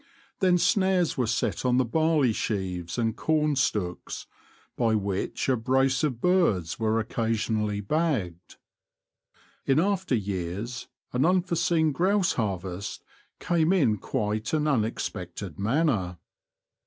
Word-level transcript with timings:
Then 0.39 0.57
snares 0.57 1.15
were 1.15 1.27
set 1.27 1.63
on 1.63 1.77
the 1.77 1.85
barley 1.85 2.33
sheaves 2.33 2.97
and 2.97 3.15
corn 3.15 3.55
stooks, 3.55 4.25
by 4.75 4.95
which 4.95 5.47
a 5.47 5.55
brace 5.55 6.03
of 6.03 6.19
birds 6.19 6.79
were 6.79 6.99
occasionally 6.99 7.81
bagged. 7.81 8.55
In 9.67 9.79
after 9.79 10.15
years 10.15 10.87
an 11.13 11.23
unforseen 11.23 11.91
grouse 11.91 12.33
harvest 12.33 13.03
came 13.39 13.71
in 13.71 13.99
quite 13.99 14.53
an 14.53 14.67
unexpected 14.67 15.59
manner. 15.59 16.17